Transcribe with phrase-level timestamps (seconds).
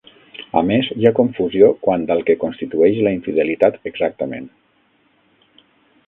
[0.59, 4.49] A més, hi ha confusió quant al que constitueix la infidelitat exactament.